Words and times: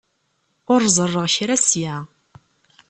Ur 0.73 0.81
ẓerreɣ 0.95 1.27
kra 1.35 1.55
ssya. 1.61 1.95